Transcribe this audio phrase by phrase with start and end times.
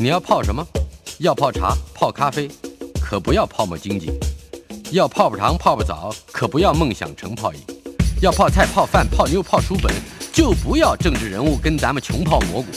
[0.00, 0.64] 你要泡什么？
[1.18, 2.48] 要泡茶、泡咖啡，
[3.02, 4.12] 可不要泡沫经济；
[4.92, 7.58] 要泡泡糖、泡泡澡，可不要梦想成泡影；
[8.22, 9.92] 要泡菜、泡饭、泡妞、泡书本，
[10.32, 12.68] 就不要政治人物跟咱们穷泡蘑菇。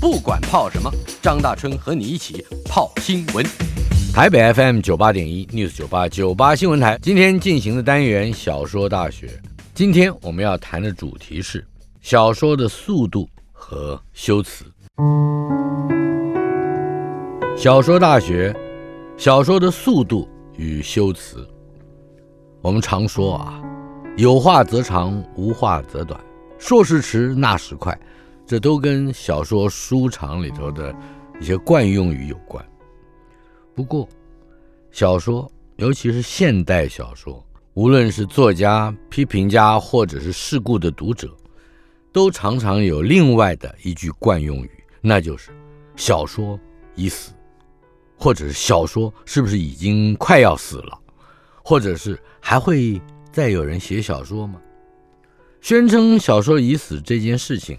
[0.00, 0.90] 不管泡什么，
[1.22, 3.46] 张大春和你一起泡新闻。
[4.12, 9.40] 台北 FM 九八点一 News 九八九八新闻台，今天进行的单元小说大学。
[9.74, 11.64] 今天我们要谈的主题是
[12.02, 14.64] 小说的速度和修辞。
[17.56, 18.54] 小说大学，
[19.16, 21.48] 小说的速度与修辞。
[22.60, 23.62] 我们常说啊，
[24.16, 26.20] 有话则长，无话则短，
[26.58, 27.96] 说时迟，那时快，
[28.44, 30.92] 这都跟小说书场里头的
[31.40, 32.62] 一些惯用语有关。
[33.72, 34.08] 不过，
[34.90, 37.42] 小说，尤其是现代小说，
[37.74, 41.32] 无论是作家、批评家，或者是世故的读者，
[42.12, 45.50] 都常常有另外的一句惯用语，那就是
[45.96, 46.58] “小说
[46.94, 47.32] 已死”，
[48.16, 50.98] 或者是“小说是不是已经快要死了”，
[51.62, 53.00] 或者是“还会
[53.32, 54.60] 再有人写小说吗？”
[55.60, 57.78] 宣称小说已死这件事情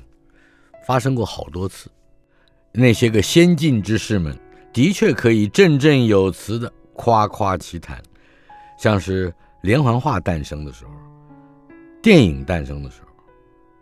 [0.87, 1.89] 发生过好多次，
[2.71, 4.37] 那些个先进之士们
[4.73, 8.01] 的确可以振振有词地夸夸其谈，
[8.77, 10.91] 像是连环画诞生的时候，
[12.01, 13.05] 电影诞生的时候。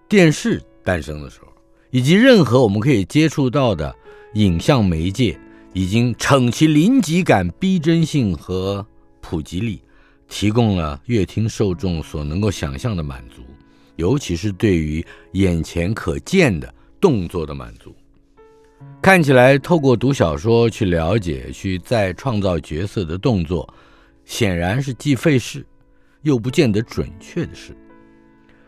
[0.09, 1.47] 电视诞生的时候，
[1.89, 3.95] 以及任何我们可以接触到的
[4.33, 5.39] 影像媒介，
[5.73, 8.85] 已经逞其临级感、逼真性和
[9.21, 9.81] 普及力，
[10.27, 13.41] 提供了乐听受众所能够想象的满足，
[13.95, 17.93] 尤其是对于眼前可见的动作的满足。
[19.01, 23.67] 看起来，透过读小说去了解、去再创造角色的动作，
[24.25, 25.65] 显然是既费事
[26.21, 27.75] 又不见得准确的事。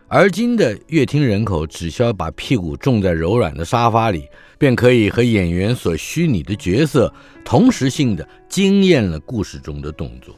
[0.07, 7.11] 而今的乐听人口，只需要把屁股种在柔软的沙发里，便可以和演员所虚拟的角色
[7.43, 10.35] 同时性的惊艳了故事中的动作。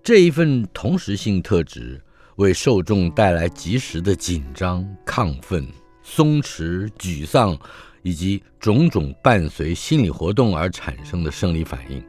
[0.00, 2.00] 这一份同时性特质，
[2.36, 5.66] 为受众带来及时的紧张、亢奋、
[6.04, 7.58] 松弛、沮丧，
[8.02, 12.00] 以及种种伴随心理活动而产生的生理反应。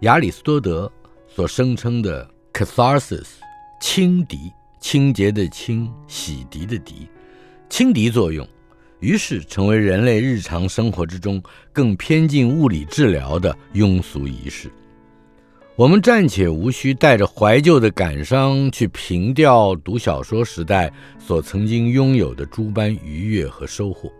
[0.00, 0.90] 亚里士多德
[1.28, 3.26] 所声称的 catharsis，
[3.82, 4.50] 轻敌。
[4.80, 7.06] 清洁的清，洗涤的涤，
[7.68, 8.46] 轻敌作用，
[9.00, 14.70] 于是成为人类日常生活之中更偏近物理治疗的庸俗仪式。
[15.76, 24.10] 我们暂且无需带着怀旧的感伤去凭吊读小说时代所曾经拥有的诸般愉悦和收获，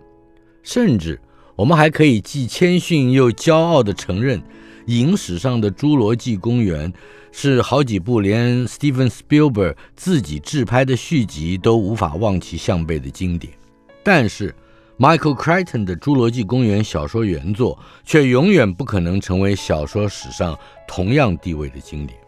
[0.63, 1.21] 甚至
[1.57, 4.41] 我们还可以既谦逊又骄傲地承认，
[4.89, 6.93] 影史上的《侏罗纪公园》。
[7.31, 13.53] 是好几部连 Steven Spielberg 自己制拍的续集都无法望其项背的经典，
[14.03, 14.53] 但是
[14.99, 22.19] Michael Crichton 的《侏罗纪公园》小说原作却永远不可能成为小说史上同样地位的经典。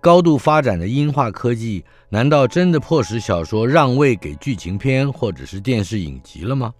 [0.00, 6.74] 高度发展的音画科技，难道真的迫使小说让位给剧情片或者是电视影集了吗？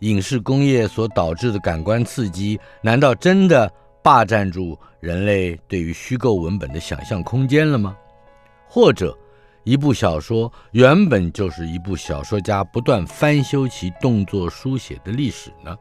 [0.00, 3.72] 影视工业所导致的感官刺激，难道真的？
[4.02, 7.96] 霸占住人类对于虚构文本的想象空间了吗？
[8.66, 9.16] 或者，
[9.64, 15.76] 一部小说原本就是一部小说家不断翻修其动作书写的历史呢？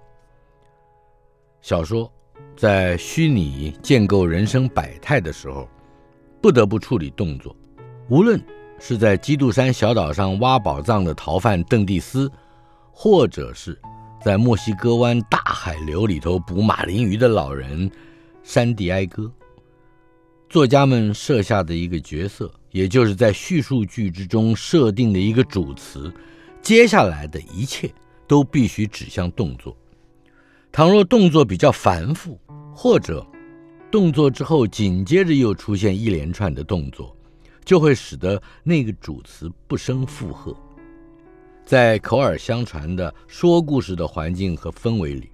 [1.61, 2.11] 小说
[2.55, 5.67] 在虚拟建构人生百态的时候，
[6.41, 7.55] 不得不处理动作。
[8.09, 8.41] 无论
[8.79, 12.31] 是在基督山小岛上挖宝藏的逃犯邓蒂斯，
[12.91, 13.79] 或者是
[14.21, 17.89] 在墨西哥湾大海流里头捕马林鱼的老人。
[18.47, 19.29] 山地哀歌，
[20.47, 26.09] 作家们设下的一个角色，也就是在叙述句之中设定的一个主词，
[26.61, 27.93] 接下来的一切
[28.25, 29.75] 都必须指向动作。
[30.71, 32.39] 倘若动作比较繁复，
[32.73, 33.27] 或者
[33.91, 37.13] 动作之后紧接着又出现一连串的动作，
[37.65, 40.55] 就会使得那个主词不胜负荷。
[41.65, 45.29] 在口耳相传的说故事的环境和氛围里。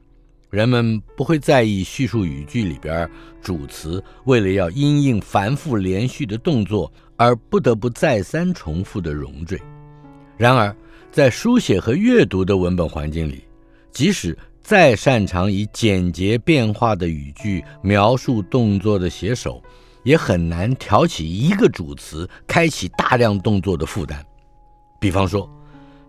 [0.54, 3.10] 人们不会在意叙述语句里边
[3.42, 9.60] 主词为了要因应繁复连续的动作而不得不再三重复的冗赘。
[10.38, 10.76] 然而，
[11.12, 13.44] 在书写和阅读的文本环境里，
[13.92, 19.60] 即使再擅长以简洁变化的语句描述动作的写手，
[20.04, 24.24] 也很难挑起一个主词开启大量动作的负担。
[25.00, 25.50] 比方说，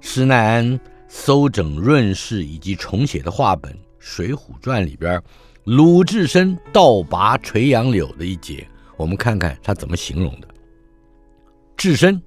[0.02, 3.72] 施耐庵搜整润饰以及重写的话本。
[4.04, 5.20] 《水浒传》里边，
[5.64, 8.68] 鲁智深倒拔垂杨柳的一节，
[8.98, 10.48] 我们看看他怎么形容的。
[11.74, 12.22] 智深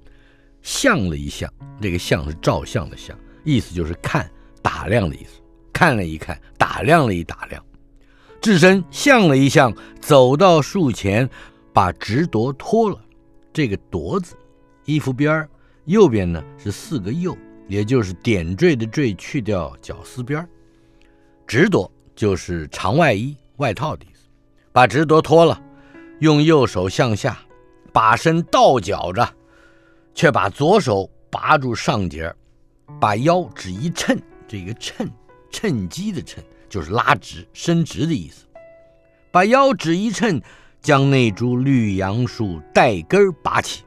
[0.60, 1.48] 相了一相，
[1.80, 4.28] 这个相是照相的相，意思就是看
[4.60, 5.40] 打量的意思。
[5.72, 7.64] 看了一看，打量了一打量，
[8.40, 11.30] 智深向了一向，走到树前，
[11.72, 13.00] 把直铎脱了。
[13.52, 14.34] 这个夺字，
[14.84, 15.48] 衣服边儿
[15.84, 17.38] 右边呢是四个右，
[17.68, 20.48] 也就是点缀的缀去掉绞丝边儿。
[21.48, 24.28] 直铎就是长外衣、外套的意思。
[24.70, 25.60] 把直铎脱了，
[26.20, 27.38] 用右手向下，
[27.92, 29.26] 把身倒绞着，
[30.14, 32.32] 却把左手拔住上节，
[33.00, 34.16] 把腰只一抻，
[34.46, 35.08] 这个抻，
[35.50, 36.36] 趁机的抻。
[36.68, 38.44] 就是拉直、伸直的意思。
[39.30, 40.38] 把腰只一抻，
[40.82, 43.84] 将那株绿杨树带根拔起。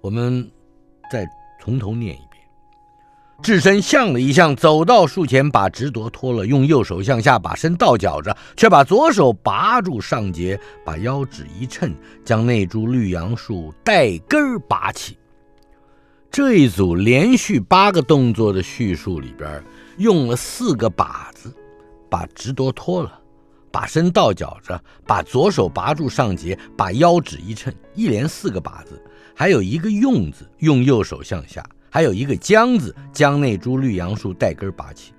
[0.00, 0.48] 我们
[1.10, 1.26] 再
[1.60, 2.23] 从头念一：
[3.42, 11.92] 智深向了一向，走到树前，把直铎脱了，用右手向下，把身倒绞着，却把左手拔住上节，把腰指一抻，
[12.24, 15.18] 将那株绿杨树带根拔起。
[16.30, 19.62] 这一组连续八个动作的叙述里边。
[19.96, 21.54] 用了四个把字，
[22.10, 23.20] 把直铎脱了，
[23.70, 29.00] 把身倒绞着，把左手拔住上节，把腰指一抻，一连四个把字，
[29.36, 35.12] 还有一个用字，用右手向下，还有一个将字，将那株绿杨树带根拔起。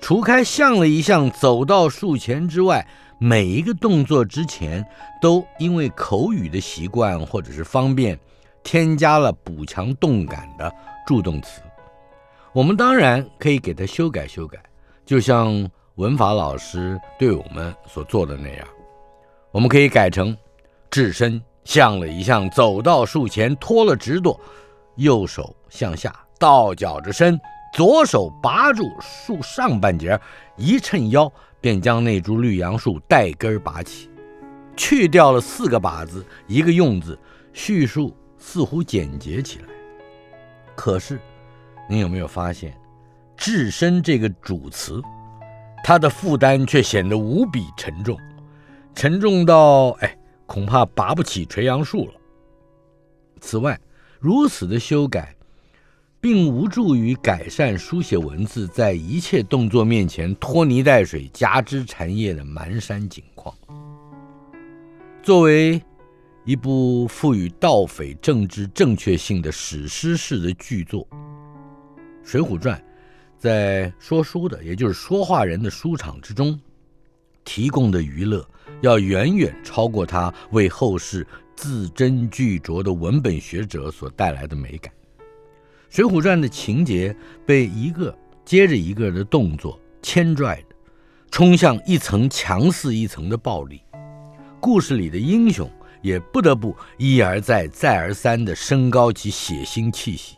[0.00, 2.86] 除开向了一向走到树前之外，
[3.18, 4.86] 每一个动作之前
[5.20, 8.16] 都因为口语的习惯或者是方便，
[8.62, 10.72] 添加了补强动感的
[11.04, 11.60] 助动词。
[12.52, 14.62] 我们当然可以给它修改修改，
[15.04, 18.68] 就像文法老师对我们所做的那样，
[19.50, 20.36] 我们可以改成：
[20.88, 24.38] 置身向了一向，走到树前，脱了直铎，
[24.94, 27.38] 右手向下倒脚着身，
[27.72, 30.18] 左手拔住树上半截，
[30.56, 34.10] 一抻腰，便将那株绿杨树带根拔起。
[34.76, 37.18] 去掉了四个把字，一个用字，
[37.52, 39.66] 叙述似乎简洁起来。
[40.74, 41.20] 可是。
[41.88, 42.76] 你有没有发现，
[43.36, 45.00] 置身这个主词，
[45.84, 48.18] 它的负担却显得无比沉重，
[48.92, 52.14] 沉重到哎，恐怕拔不起垂杨树了。
[53.40, 53.78] 此外，
[54.18, 55.32] 如此的修改，
[56.20, 63.54] 并无助于改善书写文字在一切动作面前拖泥带水、夹枝缠叶的蹒跚景况。
[65.22, 65.80] 作为
[66.44, 71.04] 一部赋予盗匪政治正确性的史诗式的巨作。
[72.22, 72.78] 《水浒传》
[73.38, 76.58] 在说书的，也就是说话人的书场之中，
[77.44, 78.44] 提供的娱乐
[78.80, 84.92] 要远远超过他为后世字斟句酌的文本学者所带来的美感。
[85.88, 90.76] 《水浒传》的情节被一个接着一个的动作牵拽着，
[91.30, 93.80] 冲向一层强似一层的暴力。
[94.60, 95.70] 故事里的英雄
[96.02, 100.36] 也不得不一而再、再而三地升高其血腥气息。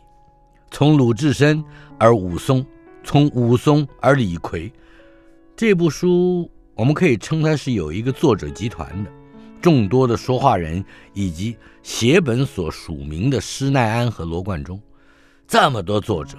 [0.71, 1.63] 从鲁智深
[1.97, 2.65] 而武松，
[3.03, 4.71] 从武松而李逵，
[5.55, 9.11] 这部书我们可以称它是有一个作者集团的，
[9.61, 14.79] 众多的说话人以及写本所署名的施耐庵和罗贯中，
[15.49, 16.37] 这么多作者，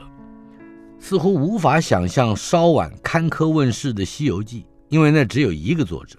[1.01, 6.17] 似乎无法想象稍晚刊刻问世的《西游记》，因为那只有一个作者，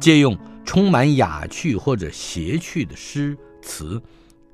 [0.00, 0.34] 借用
[0.64, 4.00] 充满雅趣或者谐趣的诗词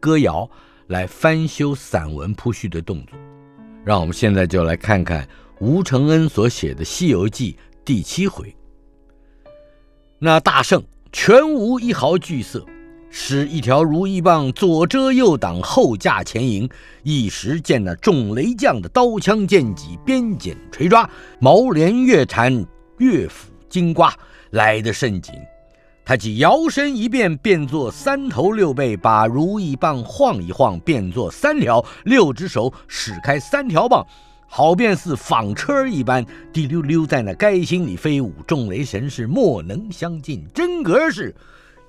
[0.01, 0.51] 歌谣。
[0.89, 3.17] 来翻修散文铺叙的动作，
[3.85, 5.29] 让我们现在就来看看
[5.61, 7.53] 吴承恩所写的《西游记》
[7.85, 8.53] 第七回。
[10.19, 12.67] 那大圣全无一毫惧色，
[13.11, 16.69] 使一条如意棒左遮右挡，后驾前迎，
[17.03, 21.09] 一时见那众雷将的刀枪剑戟鞭锏锤抓，
[21.41, 22.65] 毛镰月禅
[22.99, 24.15] 乐斧金瓜。
[24.51, 25.33] 来得甚紧。
[26.05, 34.05] 他即摇身一变，变作三头六臂，把如意棒晃一晃，变作三条，六只手使开三条棒，
[34.49, 38.33] 好便似纺车一般，滴溜溜在那垓心里飞舞。
[38.45, 41.33] 众雷神是莫能相近，真格是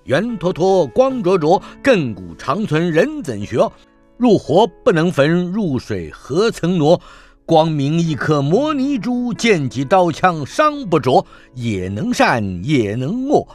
[0.06, 3.72] 圆坨坨，光灼灼，亘古长存，人怎学？
[4.18, 7.00] 入火不能焚，入水何曾挪？
[7.46, 13.46] 光明一颗摩尼珠，剑戟刀枪伤不着，也能善，也能恶。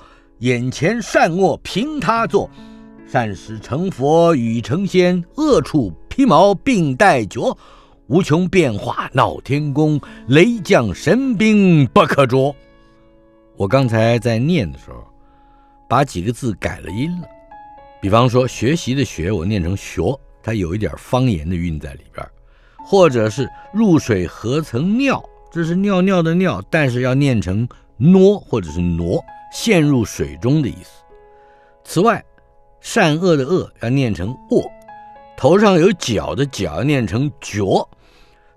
[0.41, 2.51] 眼前善恶凭他做，
[3.11, 7.57] 善始成佛与成仙，恶处披毛并带角，
[8.09, 12.55] 无穷变化闹天宫，雷将神兵不可捉。
[13.57, 15.03] 我刚才在念的时候，
[15.89, 17.29] 把几个字改了音了，
[18.01, 22.27] 比方说学习的学，我念成学，它有一点方言的韵在里边，
[22.85, 29.23] 或者是入水何曾尿，这是尿尿的尿，但是要念成挪或者是挪。
[29.53, 31.03] 陷入水中的意思。
[31.85, 32.23] 此外，
[32.81, 34.63] 善恶的恶要念成恶，
[35.37, 37.89] 头上有角的角要念成角，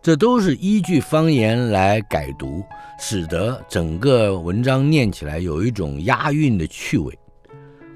[0.01, 2.63] 这都是依据方言来改读，
[2.97, 7.17] 使得整个文章念起来有一种押韵的趣味。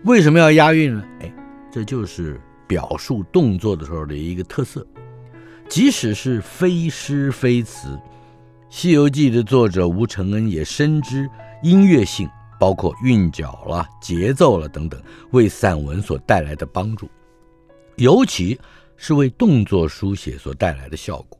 [0.04, 1.04] 为什么要押韵呢？
[1.22, 1.34] 哎，
[1.72, 4.86] 这就是表述动作的时候的一个特色。
[5.70, 7.88] 即使是非诗非词，
[8.70, 11.28] 《西游记》的作者吴承恩也深知
[11.64, 12.30] 音乐性，
[12.60, 17.10] 包括韵脚了、节奏了等等，为散文所带来的帮助，
[17.96, 18.60] 尤其
[18.98, 21.40] 是为动作书写所带来的效果。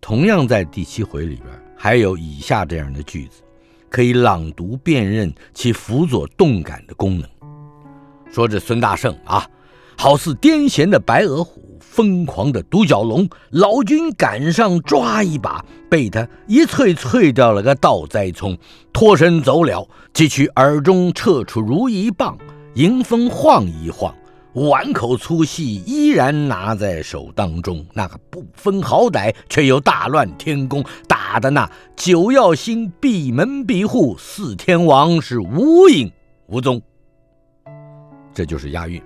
[0.00, 3.42] 同样在第七回里边，还有以下这样的句子，
[3.90, 7.28] 可以朗读辨认其辅佐动感的功能。
[8.32, 9.46] 说这孙大圣啊，
[9.98, 18.56] 好似癫痫的白额虎，疯狂的独角龙，老君赶上抓一把，被他一啐啐掉了个倒栽葱，
[18.92, 22.38] 脱身走了，即取耳中撤出如意棒，
[22.74, 24.14] 迎风晃一晃。
[24.54, 36.10] 碗口粗细依然拿在手当中，那个不分好歹，却又大乱天宫，打的那九曜星闭门闭户，四天王是无影
[36.48, 36.82] 无踪。
[38.34, 39.00] 这就是押韵，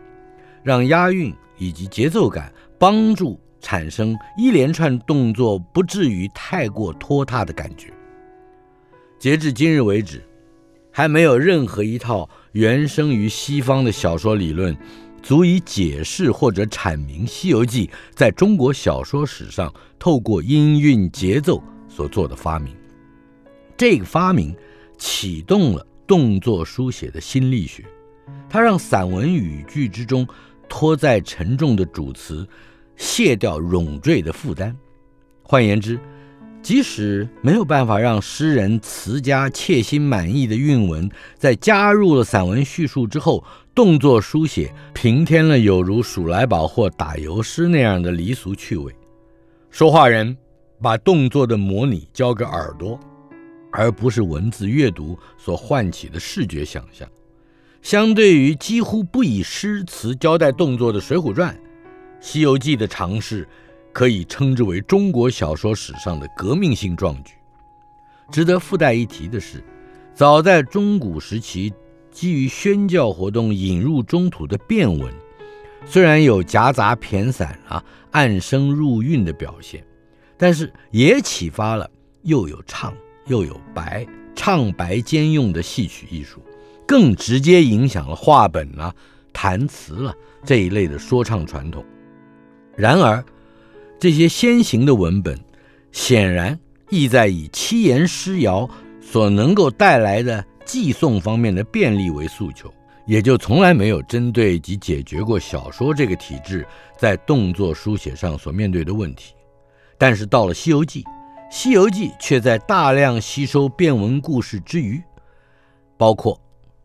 [0.63, 7.93] 让押韵以及节奏感帮助产生一连串动作不至于太过拖沓的感觉。
[9.19, 10.23] 截至今日为止，
[10.91, 14.75] 还没有任何一套原生于西方的小说理论。
[15.25, 22.77] 足以解释或者阐明《西游记》在中国小说史上透过音韵节奏所做的发明。
[23.75, 24.55] 这个发明
[24.99, 27.83] 启动了动作书写的新力学，
[28.51, 30.29] 它让散文语句之中
[30.69, 32.47] 拖在沉重的主词
[32.95, 34.77] 卸掉冗赘的负担。
[35.43, 35.99] 换言之，
[36.65, 43.45] 即使没有办法让诗人词家切心满意的韵文，在加入了散文叙述之后，
[43.75, 48.91] 动作书写平添了有如数来宝或打油诗那样的离俗趣味。
[49.71, 50.35] 说话人
[50.81, 52.99] 把动作的模拟交给耳朵，
[53.71, 57.07] 而不是文字阅读所唤起的视觉想象。
[57.83, 61.55] 相对于几乎不以诗词交代动作的《水浒传》，
[62.23, 63.47] 《西游记》的尝试
[63.95, 67.33] 可以称之为中国小说史上的革命性壮举。
[68.31, 69.65] 值得附带一提的是，
[70.13, 71.73] 早在中古时期。
[72.11, 75.13] 基于宣教活动引入中土的变文，
[75.85, 79.85] 虽然有夹杂骈散啊、暗声入韵的表现，
[80.37, 81.91] 但是也启发了
[82.23, 82.95] 又有唱
[83.27, 86.41] 又有白、唱白兼用的戏曲艺术，
[86.87, 88.95] 更直接影响了话本啊、
[89.33, 91.85] 弹词了这一类的说唱传统。
[92.77, 93.21] 然而，
[94.05, 95.35] 这些先行的文本
[95.91, 98.69] 显然意在以七言诗谣
[99.01, 100.45] 所能够带来的。
[100.67, 102.71] 寄送方面的便利为诉求，
[103.07, 106.67] 也就从来没有针对及解决过小说这个体制
[106.99, 109.35] 在动作书写上所面对的问题。
[109.97, 111.03] 但是到了《西游记》，
[111.51, 115.03] 《西游记》却在大量吸收变文故事之余，
[115.97, 116.39] 包括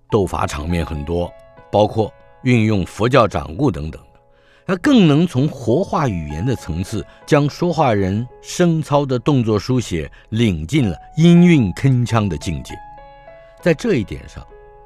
[0.10, 1.30] 斗法场面很多，
[1.70, 2.10] 包括
[2.44, 4.02] 运用佛教掌故等等，
[4.70, 12.76] 它更能从活化语言的层次，将说话人声操的动作书写领进了音韵铿锵的境界。
[13.64, 14.46] 在这一点上，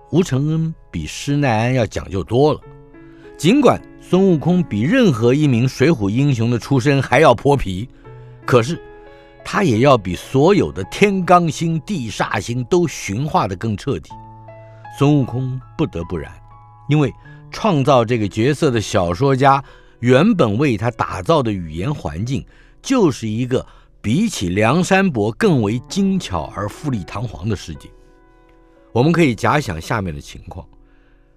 [0.09, 2.61] 吴承恩比施耐庵要讲究多了。
[3.37, 7.89] 尽管孙悟空比任何一名水浒英雄的出身还要泼皮，
[8.45, 8.81] 可是
[9.43, 14.09] 他也要比所有的天罡星、地煞星都驯化的更彻底。
[14.97, 16.31] 孙悟空不得不然，
[16.87, 17.13] 因为
[17.53, 19.63] 创造这个角色的小说家
[19.99, 22.43] 原本为他打造的语言环境，
[22.81, 23.65] 就是一个
[24.01, 27.87] 比起梁山伯更为精巧而富丽堂皇的世界。
[28.91, 30.67] 我们可以假想下面的情况：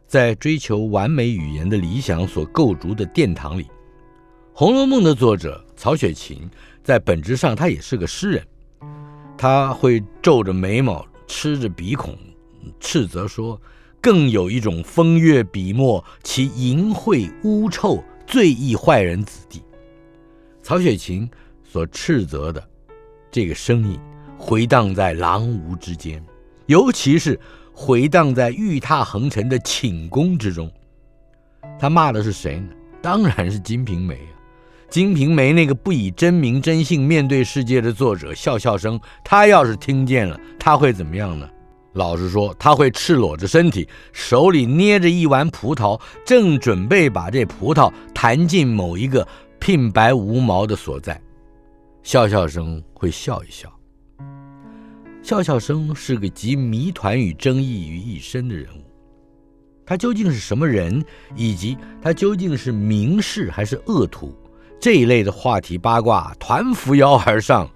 [0.09, 3.65] 在追求完美语言的理想所构筑的殿堂里，
[4.53, 6.51] 《红楼梦》的作者曹雪芹
[6.83, 8.47] 在本质上他也是个诗人，
[9.39, 12.19] 他会皱着眉毛、吃着鼻孔，
[12.81, 13.61] 斥责说
[14.07, 19.61] ：“更有一种风月笔墨，其淫秽污臭，最易坏人子弟。”
[20.63, 21.29] 曹雪芹
[21.65, 22.65] 所斥责的
[23.33, 23.99] 这个声音
[24.39, 26.25] 回荡在廊屋之间。
[26.67, 27.37] 尤其是
[27.73, 30.71] 回荡在玉榻横陈的寝宫之中，
[31.77, 32.69] 他骂的是谁呢？
[33.03, 34.31] 当然是《金瓶梅》啊，
[34.89, 41.51] 《金瓶梅》那个不以真名真姓面对世界的作者笑笑生，他要是听见了，他会怎么样呢？
[41.97, 49.27] 老实说，他会赤裸着身体，手里捏着一丸葡萄，正准备把这葡萄弹进某一个
[49.59, 51.19] 鬓白无毛的所在，
[52.03, 53.73] 笑笑生会笑一笑。
[55.23, 58.85] 笑笑生是个集谜团与争议于一身的人物，
[59.87, 61.03] 他究竟是什么人，
[61.35, 64.37] 以及他究竟是明士还是恶徒，
[64.79, 67.69] 这一类的话题八卦团扶摇而上。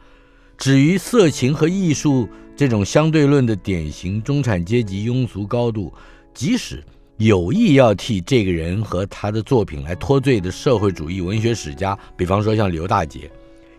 [0.59, 2.29] 至于色情和艺术
[2.61, 5.91] 这种相对论的典型中产阶级庸俗高度，
[6.35, 6.85] 即使
[7.17, 13.31] 有意要替这个人和他的作品来脱罪的社会主义文学史家，比方说像刘大姐，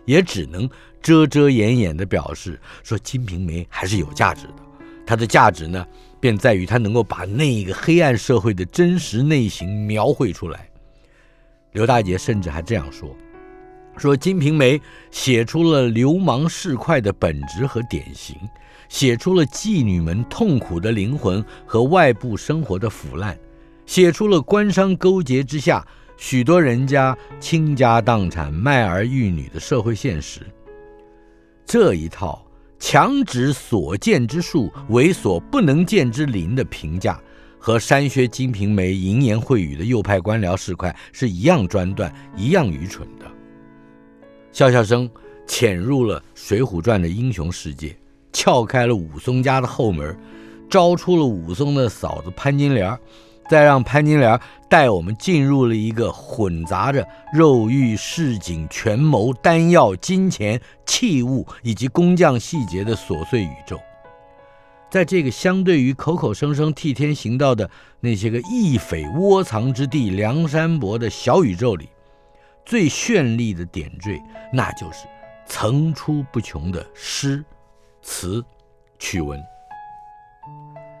[0.04, 0.68] 也只能
[1.00, 4.54] 遮遮掩掩地表示说，《金瓶梅》还是有价值的。
[5.06, 5.86] 它的价值呢，
[6.18, 10.68] 便在于它能够把那个黑暗社会的真实内型描绘出来。
[11.70, 13.16] 刘大姐甚至还这样说。
[13.96, 14.76] 说《金瓶梅》
[15.12, 18.34] 写出了流氓市侩的本质和典型，
[18.92, 23.36] 写出了妓女们痛苦的灵魂和外部生活的腐烂，
[23.86, 25.82] 写出了官商勾结之下
[26.18, 30.42] 许多人家倾家荡产、卖儿育女的社会现实。
[31.64, 32.46] 这一套
[32.78, 37.18] 强指所见之树为所不能见之林的评价，
[37.58, 43.24] 和删削《金瓶梅》淫言秽语的右派官僚市侩是一样专断、一样愚蠢的。
[44.52, 45.10] 笑笑生
[45.46, 47.96] 潜入了《水浒传》的英雄世界，
[48.32, 50.16] 撬开了武松家的后门，
[50.70, 52.98] 招出了武松的嫂子潘金莲，
[53.50, 63.78] 再让潘金莲带我们进入了一个混杂着肉欲、市井、权谋、丹药、金钱、器物以及工匠细节的琐碎宇宙。
[64.90, 67.70] 在这个相对于口口声声替天行道的
[68.00, 71.88] 那些个义匪窝藏之地梁山伯的小宇宙里。
[72.64, 74.22] 最绚丽的点缀，
[74.52, 75.06] 那就是
[75.46, 77.44] 层出不穷的诗、
[78.02, 78.44] 词、
[78.98, 79.42] 曲文。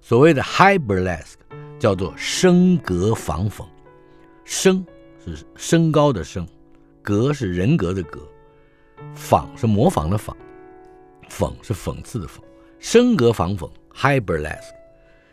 [0.00, 1.34] 所谓的 high burlesque
[1.78, 3.66] 叫做升格仿讽，
[4.44, 4.86] 升
[5.24, 6.46] 是升高的升，
[7.06, 8.18] 格是人格的格，
[9.14, 10.34] 仿是模仿的仿，
[11.30, 12.40] 讽是讽刺的讽，
[12.80, 14.74] 升格仿讽 high burlesque，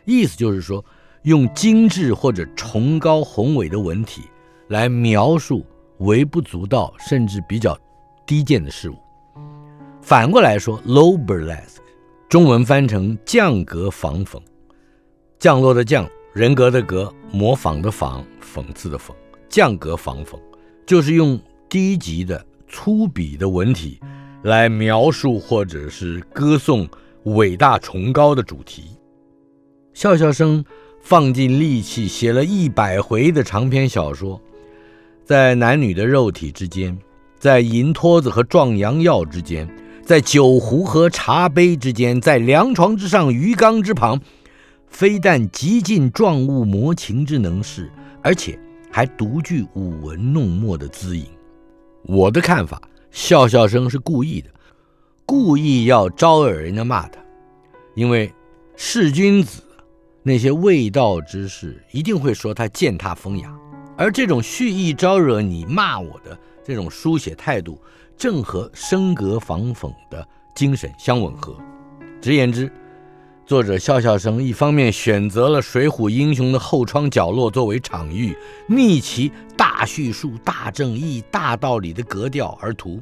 [0.04, 0.84] 意思就是说
[1.22, 4.22] 用精致或者崇高宏伟的文体
[4.68, 5.66] 来描述
[5.98, 7.76] 微不足道甚至比较
[8.24, 8.94] 低贱的事物。
[10.00, 11.78] 反过来说 low burlesque，
[12.28, 14.40] 中文翻成降格仿讽。
[15.40, 19.10] 降落的降，人格的格，模仿的仿，讽刺的讽，
[19.48, 20.38] 降格仿讽，
[20.86, 24.00] 就是用低级的、粗鄙的文体
[24.42, 26.88] 来描述或者是歌颂
[27.24, 28.84] 伟大崇高的主题。
[29.92, 30.64] 笑笑生
[31.00, 34.40] 放尽力气写了一百回的长篇小说，
[35.24, 36.98] 在男女的肉体之间，
[37.38, 39.68] 在银托子和壮阳药之间，
[40.04, 44.20] 在酒壶和茶杯之间，在凉床之上、鱼缸之旁。
[44.86, 47.90] 非但极尽状物模情之能事，
[48.22, 48.56] 而且
[48.92, 51.26] 还独具舞文弄墨的姿影。
[52.04, 54.50] 我的看法，笑笑生是故意的，
[55.24, 57.18] 故意要招惹人家骂他，
[57.94, 58.32] 因为
[58.76, 59.62] 弑君子
[60.22, 63.52] 那些卫道之士一定会说他践踏风雅，
[63.96, 67.80] 而这种蓄意招惹你骂我的这种书写态度，
[68.16, 71.56] 正和升格仿讽的精神相吻合。
[72.20, 72.70] 直言之。
[73.46, 78.34] 作者笑笑生一方面选择了水浒英雄的后窗角落作为场域，
[78.66, 82.98] 逆其大叙述、大正义、大道理的格调而图；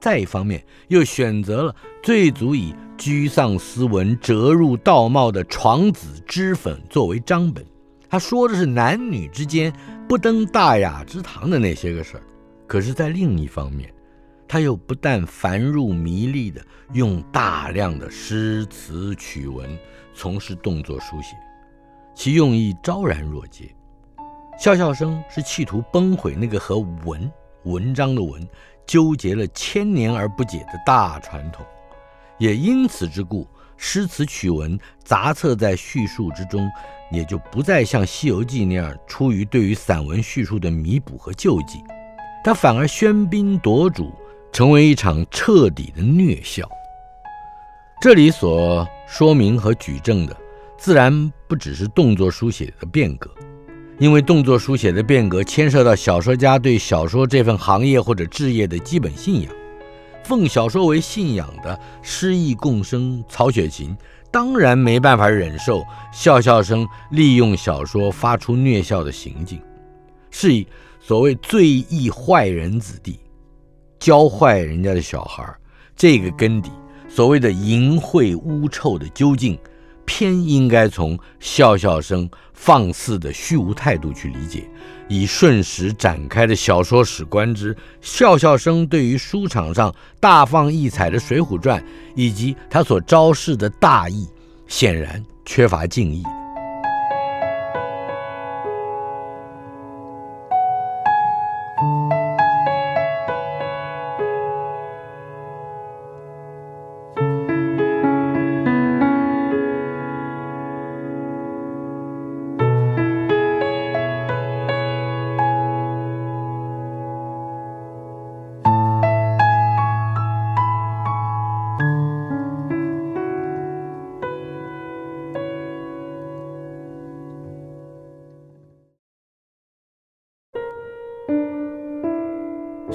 [0.00, 7.66] 再一方面又选择了最足以居丧斯文、折入道貌的床子脂粉作为章本。
[8.08, 9.72] 他说的是男女之间
[10.08, 12.22] 不登大雅之堂的那些个事儿，
[12.68, 13.92] 可是，在另一方面。
[14.48, 16.58] 他又不但繁入迷离地
[16.94, 19.78] 用大量的诗词曲文
[20.14, 21.36] 从事动作书写，
[22.14, 23.70] 其用意昭然若揭。
[24.58, 27.30] 笑笑生是企图崩毁那个和文
[27.64, 28.48] 文章的文
[28.86, 31.64] 纠结了千年而不解的大传统，
[32.38, 36.68] 也因此之故，诗词曲文杂册在叙述之中，
[37.12, 41.84] 也就不再像《西游记》那样出于对于散文叙述的弥补和救济，
[42.42, 44.10] 他反而喧宾夺主。
[44.52, 46.68] 成为一场彻底的虐笑。
[48.00, 50.36] 这里所说明和举证的，
[50.76, 53.28] 自然不只是动作书写的变革，
[53.98, 59.52] 因为动作书写的变革牵涉到小说家对小说这份行业或者职业的基本信仰，
[60.22, 63.96] 奉小说为信仰的诗意共生曹雪芹
[64.30, 65.82] 当然没办法忍受
[66.12, 69.60] 笑笑生利用小说发出虐笑的行径，
[70.30, 70.66] 是以
[71.00, 73.18] 所谓最易坏人子弟，
[73.98, 75.44] 教坏人家的小孩，
[75.96, 76.70] 这个根底，
[77.08, 79.58] 所谓的淫秽污臭的究竟。
[80.10, 84.66] 偏应该从笑笑生放肆的虚无态度去理解，
[85.06, 91.78] 以瞬时展开的小说史观之，笑笑生对于书场上大放异彩的《水浒传》，
[92.16, 94.26] 以及他所昭示的大义，
[94.66, 96.22] 显然缺乏敬意。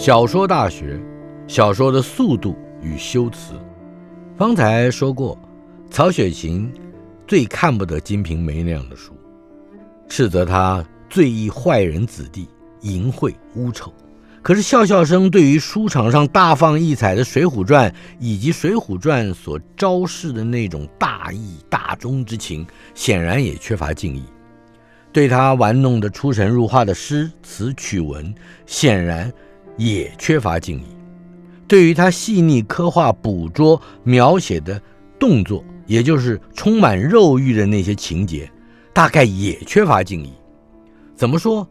[0.04, 1.00] 小说大学，
[1.48, 3.54] 小说的速度与修辞。
[4.36, 5.40] 方才说过，
[5.90, 6.70] 曹雪芹
[7.26, 9.14] 最看不得《金瓶梅》那样的书，
[10.10, 12.50] 斥责他最易坏人子弟，
[12.82, 13.94] 淫秽污臭。
[14.42, 17.90] 可是笑笑生对于书场上大放异彩的《水浒传》
[18.20, 24.26] 以及《水浒传》所昭示的那种大义大忠之情，显然也缺乏敬意。
[25.14, 28.36] 对他玩弄得出神入化的诗词曲文，
[28.66, 29.32] 显然。
[29.78, 30.86] 也缺乏敬意，
[31.68, 34.82] 对于他细腻刻画、捕捉、描写的
[35.20, 38.50] 动作，也就是充满肉欲的那些情节，
[38.94, 40.32] 大概也缺乏敬意。
[41.16, 41.68] 怎么说？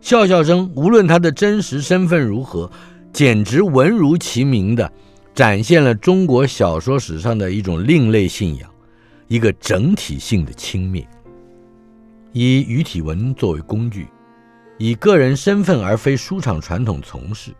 [0.00, 2.70] 笑笑生无论他的真实身份如何，
[3.12, 4.90] 简直文如其名的
[5.34, 8.70] 展现了中国小说史上的一种另类信仰，
[9.26, 11.04] 一个整体性的轻蔑，
[12.32, 14.06] 以语体文作为工具。
[14.78, 17.50] 以个人身份而非书场传统从事，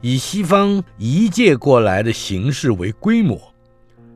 [0.00, 3.40] 以西方移介过来的形式为规模，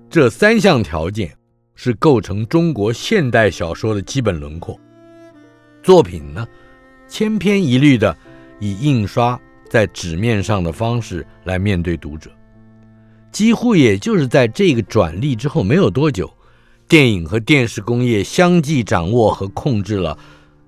[0.09, 1.37] 这三项条件
[1.75, 4.79] 是构成中国现代小说的基本轮廓。
[5.83, 6.47] 作品呢，
[7.09, 8.17] 千篇一律的
[8.61, 12.31] 以印刷在纸面上的方式来面对读者，
[13.33, 16.33] 几乎也就是在这个转隶之后没有多久，
[16.87, 20.17] 电影和电视工业相继掌握和控制了。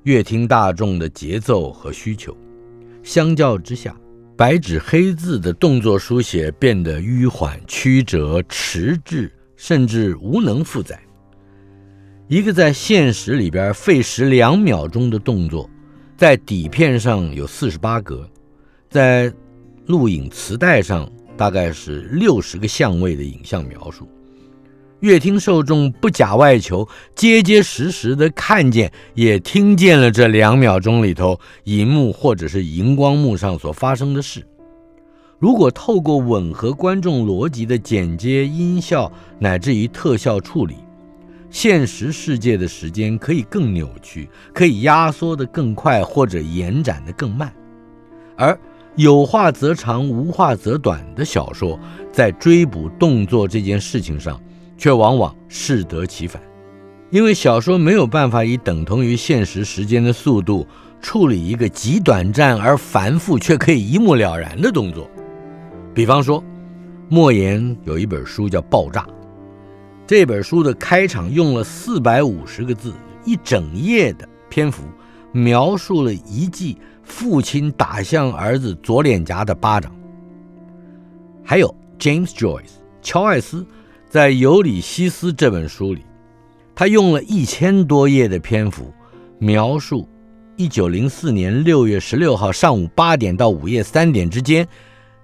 [0.08, 2.34] 阅听大众的节奏和需求，
[3.02, 3.94] 相较之下，
[4.38, 10.98] 白纸黑字的动作书写变得迂缓曲折、迟滞，甚至无能负载。
[12.26, 15.68] 一个在现实里边费时两秒钟的动作，
[16.16, 18.26] 在底片上有四十八格，
[18.88, 19.30] 在
[19.84, 24.08] 录影磁带上大概是六十个相位的影像描述。
[25.00, 34.44] 乐听受众不假外求，结结实实地看见，也听见了这两秒钟里头银幕或者是荧光幕上所发生的事。
[35.38, 40.74] 如果透过吻合观众逻辑的剪接、音效乃至于特效处理，
[41.48, 47.52] 现实世界的时间可以更扭曲，可以压缩得更快，或者延展得更慢。
[48.36, 48.58] 而
[48.96, 51.78] 有话则长，无话则短的小说，
[52.12, 54.40] 在追捕动作这件事情上，
[54.78, 56.40] 却往往适得其反，
[57.10, 60.64] 因为小说没有办法以等同于现实时间的速度
[61.02, 65.10] 处理一个极短暂而繁复却可以一目了然的动作。
[65.92, 66.42] 比方说，
[67.08, 69.02] 莫言有一本书叫《爆炸》，
[70.06, 74.84] 这本书的开场用了四百五十个字，一整页的篇幅，
[75.32, 79.92] 描述了一记父亲打向儿子左脸颊的巴掌。
[81.42, 83.66] 还有 James Joyce，乔艾斯。
[84.08, 86.00] 在《尤里西斯》这本书里，
[86.74, 88.90] 他用了一千多页的篇幅，
[89.38, 90.08] 描述
[90.56, 94.66] 1904年6月16号上午八点到午夜三点之间，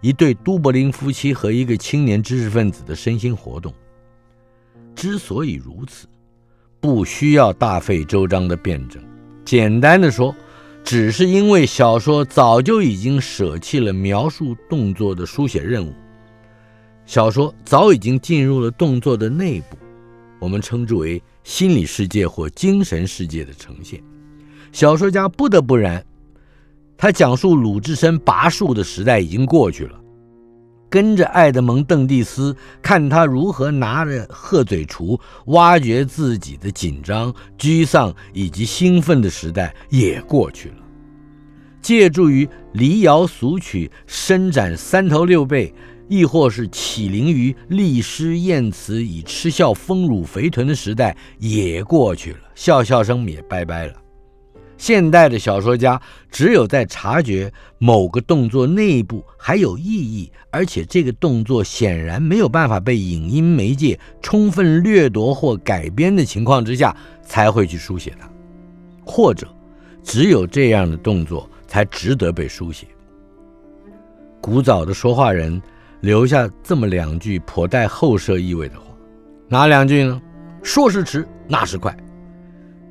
[0.03, 3.73] 一对都柏林夫妻和一个青年知识分子的身心活动。
[4.95, 6.07] 之所以如此，
[6.79, 9.03] 不需要大费周章的辩证。
[9.47, 10.37] 简单的说，
[10.85, 15.95] 只是因为小说早就已经舍弃了描述动作的书写任务。
[17.07, 19.77] 小说早已经进入了动作的内部，
[20.39, 24.03] 我们称之为心理世界或精神世界的呈现。
[24.73, 26.05] 小说家不得不然，
[26.97, 30.01] 他讲述鲁智深拔树的时代已经过去了，
[30.89, 40.77] 跟着爱德蒙·邓蒂斯，看他如何拿着鹤嘴锄挖掘自己的紧张、沮丧以及兴奋的时代也过去了。
[41.83, 45.73] 借助于离谣俗曲伸展三头六臂，
[46.09, 53.95] 亦或是启灵于历诗艳词以嗤笑丰乳肥臀的时代也过去了，笑笑声也拜拜了。
[54.77, 68.29] 现代的小说家只有在察觉某个动作内部还有意义，而且这个动作显然没有办法被影音媒介充分掠夺或改编的情况之下，才会去书写它，
[69.07, 69.47] 或者
[70.03, 72.89] 只有这样的动作才值得被书写。
[74.41, 75.63] 古早的说话人
[76.05, 78.95] 留下这么两句颇带后设意味的话，
[79.49, 80.21] 哪两句呢？
[80.63, 81.97] 说时迟，那时快。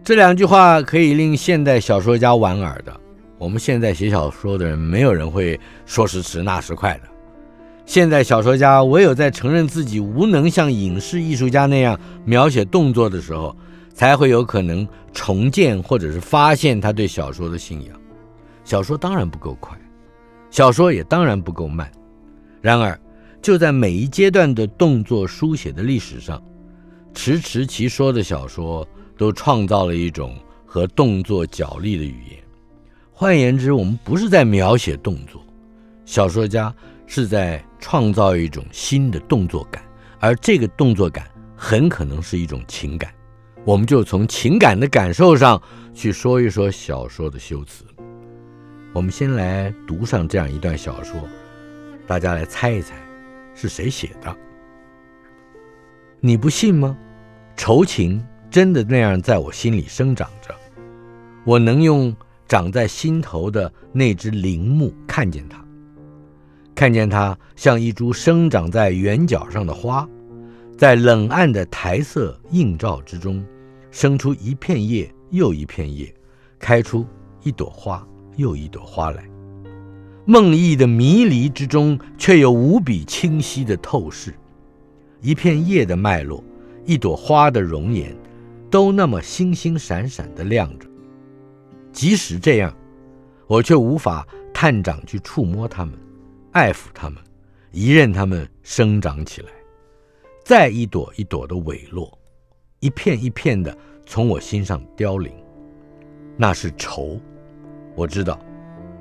[0.03, 2.91] 这两句话可以令现代小说家莞尔的。
[3.37, 7.01] 我们现在写小说的人，没有人会说时迟那时快的。
[7.85, 13.55] 现代小说家唯有在承认自己无能像影视艺术家那样描写动作的时候，
[13.93, 17.95] 才会有可能重建或者是发现他对小说的信仰。
[18.63, 19.77] 小说当然不够快，
[20.49, 21.91] 小说也当然不够慢。
[22.59, 22.97] 然而，
[23.43, 26.41] 就在每一阶段的动作书写的历史上，
[27.13, 28.87] 迟迟其说的小说。
[29.15, 32.39] 都创造了一种和动作角力的语言。
[33.11, 35.45] 换言之，我们不是在描写动作，
[36.03, 36.73] 小说家
[37.05, 39.83] 是在创造一种新的动作感，
[40.19, 43.13] 而这个动作感很可能是一种情感。
[43.63, 45.61] 我们就从情感的感受上
[45.93, 47.85] 去说一说小说的修辞。
[48.93, 51.15] 我们先来读上这样一段小说，
[52.07, 52.95] 大家来猜一猜
[53.53, 54.35] 是谁写的？
[56.19, 56.97] 你不信吗？
[57.55, 58.23] 愁情。
[58.51, 60.53] 真的那样在我心里生长着，
[61.43, 62.15] 我能用
[62.47, 65.65] 长在心头的那只铃木看见它，
[66.75, 70.07] 看见它像一株生长在圆角上的花，
[70.77, 73.43] 在冷暗的苔色映照之中，
[73.89, 76.13] 生出一片叶又一片叶，
[76.59, 77.03] 开出
[77.41, 79.32] 一朵花又一朵花来。
[80.25, 84.33] 梦意的迷离之中，却有无比清晰的透视，
[85.21, 86.43] 一片叶的脉络，
[86.85, 88.15] 一朵花的容颜。
[88.69, 90.87] 都那么星星闪闪的亮着，
[91.91, 92.75] 即使这样，
[93.45, 95.93] 我却无法探掌去触摸它们，
[96.53, 97.21] 爱抚它们，
[97.71, 99.49] 一任它们生长起来，
[100.43, 102.17] 再一朵一朵的萎落，
[102.79, 105.31] 一片一片的从我心上凋零。
[106.35, 107.21] 那是愁，
[107.95, 108.39] 我知道，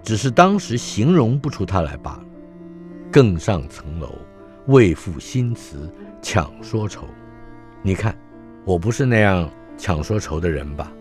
[0.02, 2.24] 只是当时形容不出他来罢了。
[3.10, 4.18] 更上层楼，
[4.66, 7.06] 为赋新词强说愁。
[7.82, 8.16] 你看，
[8.64, 9.48] 我不是那样。
[9.78, 10.92] 强说愁的人吧。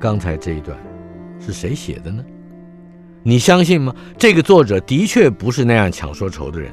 [0.00, 0.76] 刚才这一段
[1.38, 2.24] 是谁写的呢？
[3.22, 3.94] 你相信吗？
[4.16, 6.72] 这个作者的确不是那样强说愁的人。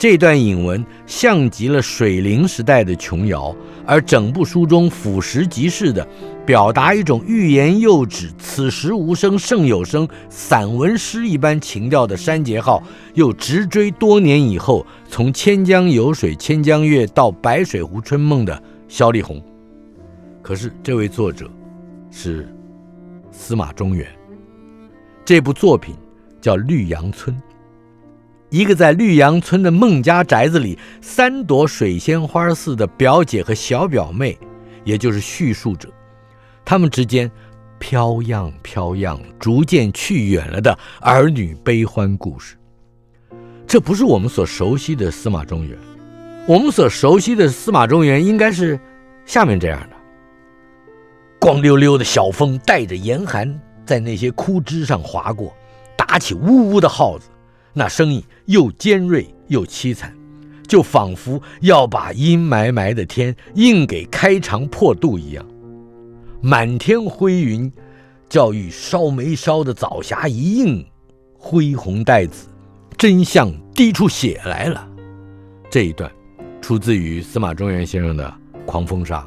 [0.00, 6.08] 这段引文像极了水灵时代的琼瑶，而整部书中俯拾即是的
[6.46, 12.82] 表达一种欲言又止、此时无声胜有声散文诗一般情调的山节号，
[13.12, 19.38] 又直追多年以后从千江有水千江月到白水湖春梦的萧丽红。
[20.40, 21.46] 可是这位作者
[22.10, 22.48] 是
[23.30, 24.08] 司马中原，
[25.26, 25.94] 这部作品
[26.40, 27.36] 叫《绿杨村》，
[28.50, 34.36] 一个在绿杨村的孟家宅子里，三朵水仙花似的表姐和小表妹，
[34.84, 35.88] 也就是叙述者，
[36.64, 37.30] 他们之间
[37.78, 42.56] 飘漾飘漾，逐渐去远了的儿女悲欢故事。
[43.68, 45.78] 这不是我们所熟悉的司马中原，
[46.48, 48.78] 我们所熟悉的司马中原应该是
[49.24, 49.96] 下面这样的。
[51.38, 55.54] 光溜溜的小风带着严寒，在那些枯枝上划过，
[55.96, 57.28] 打起呜呜的号子，
[57.72, 60.14] 那声音又尖锐又凄惨，
[60.66, 65.46] 就仿佛要把阴霾霾的天硬给开肠破肚一样。
[66.40, 67.70] 满天灰云，
[68.28, 70.84] 叫与烧煤烧的早霞一映，
[71.38, 72.48] 恢红带紫，
[72.96, 74.88] 真像滴出血来了。
[75.70, 76.10] 这一段
[76.60, 78.26] 出自于司马中原先生的
[78.66, 79.18] 《狂风沙》。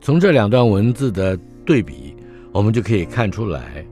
[0.00, 2.16] 从这两段文字的对比，
[2.52, 3.84] 我们就可以看出来，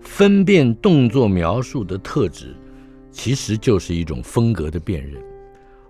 [0.00, 2.54] 分辨动作描述的特质，
[3.22, 5.22] 其实就是一种风格的辨认。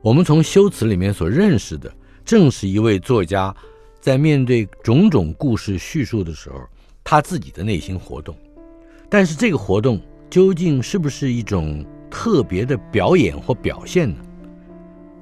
[0.02, 1.88] 我们从修辞里面所认识的，
[2.24, 3.54] 正是一位作家
[4.00, 6.58] 在面对种种故事叙述的时候，
[7.04, 8.36] 他自己的内心活动。
[9.08, 14.16] 但是这个活动究竟是不是一种特别的表演或表现呢？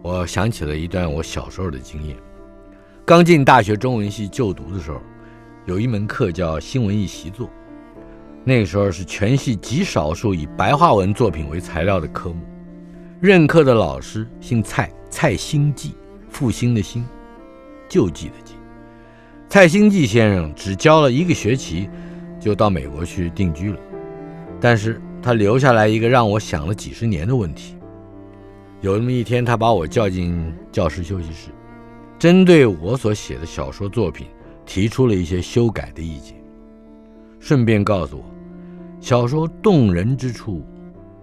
[0.01, 2.17] 我想起了一段我小时候的经验。
[3.05, 4.99] 刚进大学中文系就读的时候，
[5.67, 7.51] 有一门课叫新文艺习作，
[8.49, 12.41] 那个时候是全系极少数以白话文作品为材料的科目。
[13.21, 15.95] 任课的老师姓蔡，蔡兴记，
[16.31, 17.05] 复兴的兴，
[17.91, 18.55] 救济的济。
[19.51, 21.91] 蔡兴记先生只教了一个学期，
[22.41, 23.79] 就到美国去定居了。
[24.59, 27.77] 但是他留下来一个让我想了几十年的问题。
[28.81, 31.51] 有那么一天，他把我叫进教室休息室，
[32.19, 34.27] 针对我所写的小说作品
[34.65, 36.35] 提出了一些修改的意见，
[37.39, 38.25] 顺便告诉我，
[39.01, 40.65] 小说动人之处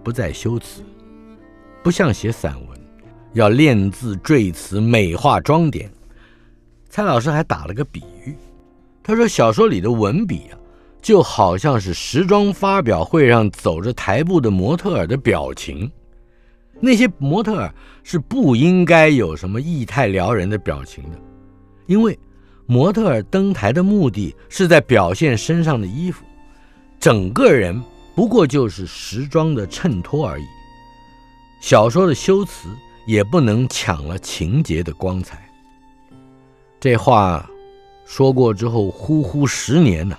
[0.03, 0.81] 不在修辞，
[1.83, 2.79] 不像写散文，
[3.33, 5.91] 要练字缀词、美化装点。
[6.89, 8.33] 蔡老师还打了个比喻，
[9.03, 10.57] 他说小说里的文笔啊，
[11.01, 15.91] 就好像是时装发表会上走着台步的模特儿的表情。
[16.79, 21.19] 那些模特儿是不应该有什么意态撩人的表情的，
[21.87, 22.17] 因为
[22.65, 26.23] 模特儿登台的目的是在表现身上的衣服，
[27.05, 27.79] 整个人
[28.15, 30.45] 不过就是时装的衬托而已。
[31.61, 32.67] 小说的修辞
[33.05, 35.47] 也不能抢了情节的光彩。
[36.79, 37.47] 这话
[38.07, 40.17] 说过之后，呼呼十年呢，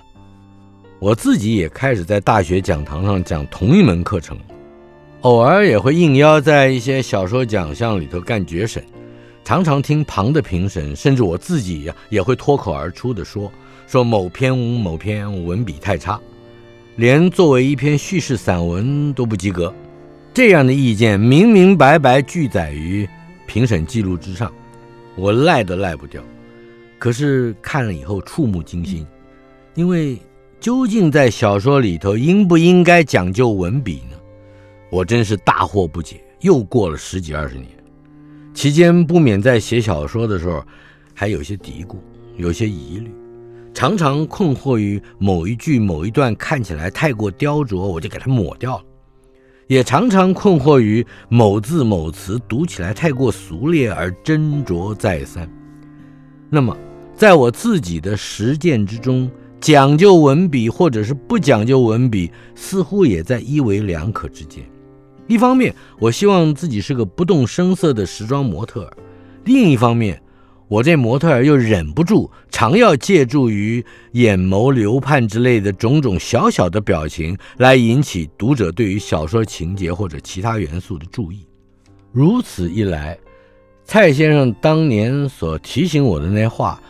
[0.97, 4.37] 我自己也开始在大学讲堂上讲同一门课程。
[5.23, 8.81] 偶尔也会应邀在一些小说奖项里头干决审，
[9.43, 13.51] 常常听旁的评审，甚至我自己呀，也会脱口而出的说
[13.87, 16.17] 说某篇某篇文笔太差，
[16.97, 19.73] 连作为一篇叙事散文都不及格。
[20.33, 23.07] 这样的意见明明白白记载于
[23.45, 24.51] 评审记录之上，
[25.15, 26.21] 我赖都赖不掉。
[26.97, 29.05] 可是看了以后触目惊心，
[29.75, 30.17] 因为
[30.59, 34.17] 究竟在小说里头应不应该讲究文笔呢？
[34.89, 37.67] 我真是大惑不解，又过了十几二十年，
[38.55, 40.65] 期间不免在写小说的时候，
[41.13, 41.97] 还有些嘀咕，
[42.37, 43.11] 有些疑虑，
[43.77, 48.83] 常常困惑于某一句某一段看起来太过雕琢，我就给它抹掉了；
[49.67, 55.47] 也常常困惑于某字某词读起来太过俗劣而斟酌再三。
[56.49, 56.75] 那么，
[57.15, 59.29] 在我自己的实践之中，
[59.61, 64.63] 讲究文笔或者是不讲究文笔，似乎也在一为两可之间。
[65.27, 68.89] 一方面，我希望自己是个不动声色的时装模特；
[69.45, 70.19] 另一方面，
[70.67, 81.45] 我这模特儿又忍不住常要借助于眼眸流盼之类的种种小小的表情，来引起读者对于小说情节或者其他元素的注意。
[82.11, 83.17] 如此一来，
[83.85, 86.81] 蔡先生当年所提醒我的那话，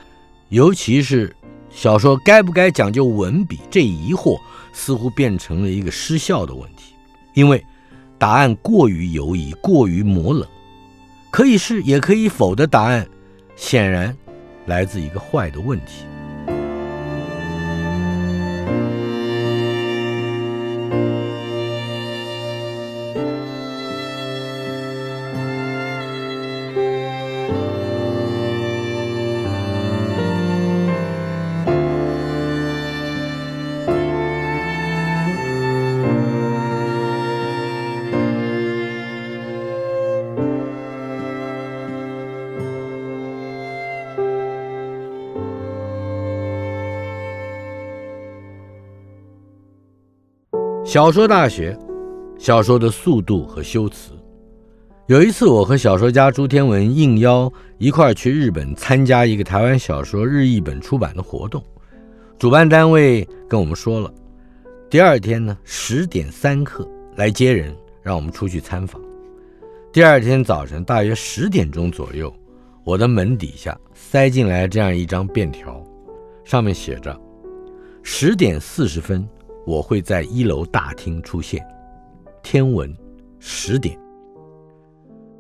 [0.50, 1.36] 尤其是
[1.70, 4.40] 小说该不该讲究文笔这疑惑，
[4.74, 6.94] 似乎变成了一个失效的问题，
[7.34, 7.64] 因为。
[8.20, 10.44] 答案过于犹疑，过于模棱，
[11.30, 13.08] 可以是也可以否的答案，
[13.58, 14.16] 显然
[14.68, 16.06] 来自一个坏的问题。
[50.88, 51.78] 小说大学，
[52.40, 54.14] 小说的速度和修辞。
[55.08, 61.62] 有一次，我和小说家朱天文应邀一块儿去日本参加一个台湾小说日译本出版的活动。
[62.40, 64.10] 主办单位跟我们说了，
[64.90, 69.02] 第二天呢十点三刻来接人，让我们出去参访。
[69.92, 72.34] 第二天早晨大约十点钟左右，
[72.86, 75.84] 我的门底下塞进来这样一张便条，
[76.46, 77.14] 上面写着：
[78.04, 79.28] 十点四十分。
[79.68, 81.62] 我会在一楼大厅出现，
[82.42, 82.90] 天文
[83.38, 84.00] 十点。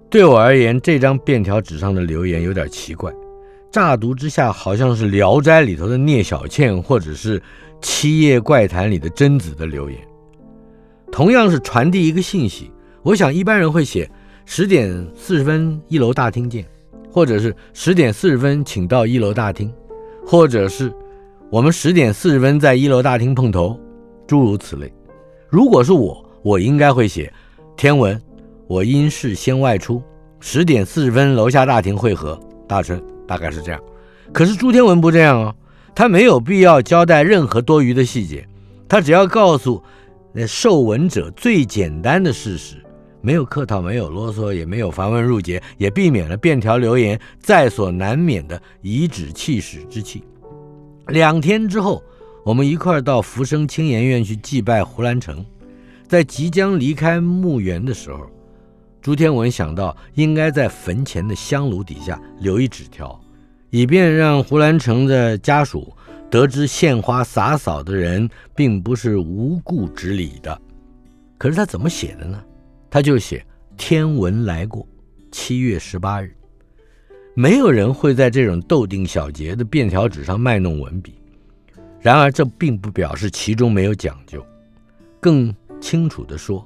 [0.09, 3.09] 对我而言，这张便条纸上的留言有点奇怪，
[3.71, 7.39] 乍读之下好像是《聊斋》里头的聂小倩，或者是
[7.81, 9.97] 《七夜怪谈》里的贞子的留言。
[11.09, 12.69] 同样是传递一个信息，
[13.03, 14.11] 我想一般人会写
[14.43, 16.65] 十点四十分一楼大厅见，
[17.09, 19.73] 或者是十点四十分请到一楼大厅，
[20.25, 20.93] 或者是
[21.49, 23.79] 我们十点四十分在一楼大厅碰头。
[24.27, 24.91] 诸如此类，
[25.49, 27.31] 如果是我，我应该会写
[27.77, 28.21] 天文，
[28.67, 30.03] 我因事先外出，
[30.41, 33.81] 十点四十分楼下大厅会合，大春，大概是这样。
[34.33, 35.55] 可是朱天文不这样哦，
[35.95, 38.45] 他没有必要交代任何多余的细节，
[38.89, 39.81] 他只要告诉
[40.33, 42.75] 那受闻者最简单的事实，
[43.21, 50.21] 没有客套，没有啰嗦，也没有繁文缛节，也避免了便条留言在所难免的颐指气使之气。
[51.07, 52.03] 两天之后。
[52.47, 55.45] 我们一块儿到福生青年院去祭拜胡兰成，
[56.07, 58.25] 在即将离开墓园的时候，
[59.01, 63.19] 朱天文想到应该在坟前的香炉底下留一纸条，
[63.69, 65.93] 以便让胡兰成的家属
[66.31, 70.57] 得知献花洒扫的人并不是无故之礼的。
[71.37, 72.41] 可是他怎么写的呢？
[72.89, 73.45] 他就写
[73.75, 74.87] “天文来过，
[75.33, 76.33] 七月十八日”。
[77.35, 81.16] 没有人会在这种豆丁小节的便条纸上卖弄文笔。
[81.99, 84.45] 然而，这并不表示其中没有讲究。
[85.19, 86.65] 更清楚地说，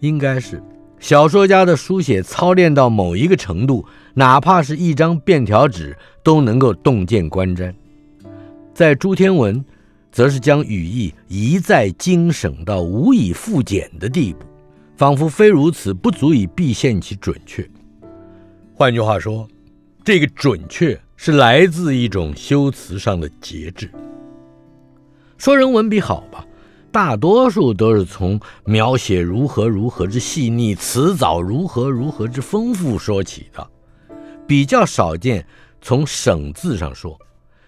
[0.00, 0.62] 应该是。
[0.98, 7.74] 小说家的书写操练到某一个程度，哪怕是一张便条纸都能够洞见观瞻。
[8.72, 9.62] 在朱天文，
[10.10, 14.46] 则是将语意一再精省到无以复减的地步，
[14.96, 17.68] 仿佛非如此不足以体现其准确。
[18.74, 19.46] 换句话说，
[20.02, 23.90] 这个准确是来自一种修辞上的节制。
[25.38, 26.44] 说人文笔好吧。
[26.92, 33.68] 大多数都是从描写如何如何之细腻，词藻如何如何之丰富说起的，
[34.46, 35.46] 比较少见
[35.82, 37.18] 从省字上说，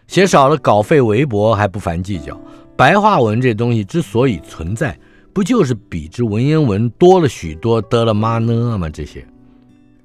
[0.06, 2.40] 写少了稿费微薄还不烦计较。
[2.74, 4.98] 白话文这东西之所以存在，
[5.34, 8.88] 不就是比之文言文多了许多得了妈呢吗？
[8.88, 9.26] 这些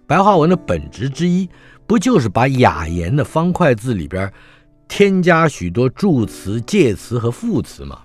[0.06, 1.48] 白话文的本质之一，
[1.88, 4.30] 不就是把雅言的方块字里边
[4.88, 8.00] 添加许多助词、介词和副词吗？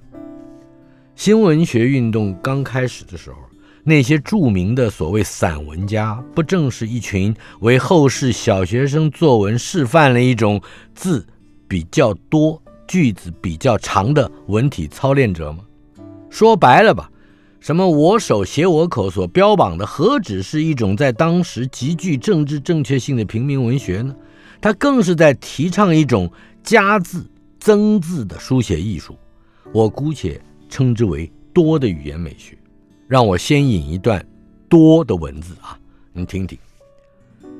[1.14, 3.36] 新文学运动刚开始的时候，
[3.84, 10.60] 那些著名的所谓散文家，不正是一群为后世小学生作文示范了一种
[10.94, 11.26] 字
[11.66, 15.64] 比较多、句子比较长的文体操练者吗？
[16.30, 17.10] 说白了吧，
[17.60, 24.14] 什么我手写我口所标榜的，何止是一种在当时极具政治正确性的平民文学呢？
[24.60, 26.30] 它更是在提倡一种
[26.68, 27.26] 加字
[27.58, 29.16] 增字的书写艺术。
[29.72, 30.38] 我姑且。
[30.70, 32.54] 称之为多的语言美学，
[33.06, 34.22] 让我先引一段
[34.68, 35.78] 多的文字啊，
[36.12, 36.58] 你听听。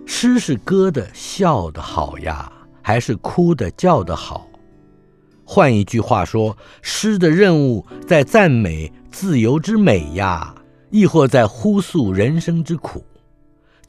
[0.05, 2.53] 诗是歌的笑的好呀，
[2.83, 4.47] 还是哭的叫的好？
[5.43, 10.55] 换一句话说，诗的任务在赞美自由之美呀，
[10.91, 13.03] 亦或在呼诉人生之苦？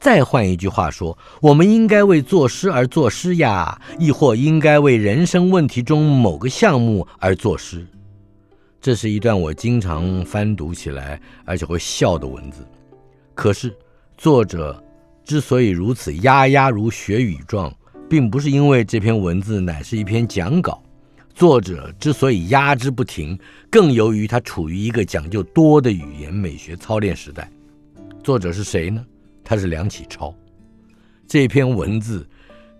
[0.00, 7.86] 再换一句话说，我们应该为作诗而作诗呀，亦或应该为人生问题中某个项目而作诗？
[8.80, 12.66] 这是一段我经常翻读起来而且会笑的文字，
[13.34, 13.76] 可是
[14.16, 14.82] 作者
[15.22, 17.70] 之所以如此压压如学语状，
[18.08, 20.82] 并不是因为这篇文字乃是一篇讲稿。
[21.34, 23.38] 作者之所以压之不停，
[23.70, 27.50] 更由于他处于一个讲究多的语言美学操练时代。
[28.24, 29.04] 作者是谁呢？
[29.50, 30.32] 他是梁启超。
[31.26, 32.24] 这篇文字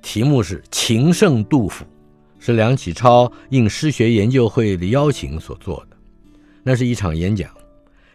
[0.00, 1.84] 题目是《情圣杜甫》。
[2.38, 5.96] 是梁启超应诗学研究会的邀请所做的，
[6.62, 7.50] 那是一场演讲。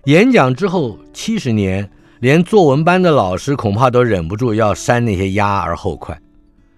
[0.05, 1.87] 演讲之后七十年，
[2.21, 6.17] 连作文班的老师恐怕都忍不住要删那些押而后快。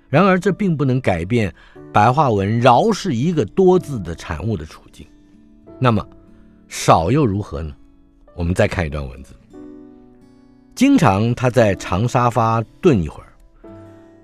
[0.10, 1.54] 然而，这并不能改变
[1.94, 5.06] 白话文饶是一个多字的产物的处境。
[5.80, 6.04] 那么，
[6.68, 7.72] 少又如何呢？
[8.34, 9.36] 我们再看一段文字。
[10.78, 13.34] 经常他在长沙发蹲一会儿，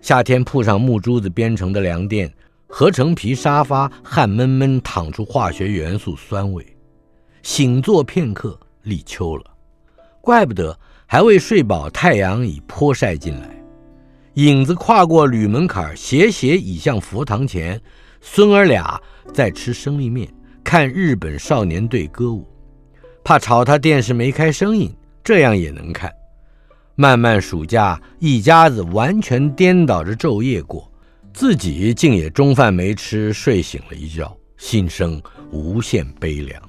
[0.01, 2.31] 夏天铺上木珠子编成的凉垫。
[2.67, 6.63] 合成皮沙发汗闷闷，淌出化学元素酸味。
[7.41, 9.43] 醒坐片刻，立秋了，
[10.21, 10.77] 怪不得
[11.07, 13.49] 还未睡饱，太阳已泼晒进来。
[14.35, 17.81] 影子跨过铝门槛，斜斜倚向佛堂前。
[18.21, 19.01] 孙儿俩
[19.33, 20.31] 在吃生力面，
[20.63, 22.47] 看日本少年队歌舞。
[23.23, 26.11] 怕吵他电视没开声音，这样也能看。
[26.95, 30.91] 漫漫暑假，一家子完全颠倒着昼夜过。
[31.33, 35.19] 自己竟也中饭没吃，睡醒了一觉，心生
[35.51, 36.61] 无限悲凉。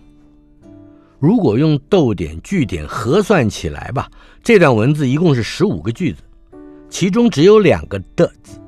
[1.18, 4.10] 如果用逗点句点核算起来吧，
[4.42, 6.22] 这段文字一共是十五个句子，
[6.88, 8.58] 其中只有两个的字。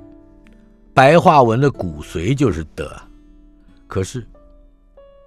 [0.93, 3.01] 白话文的骨髓就是的，
[3.87, 4.27] 可是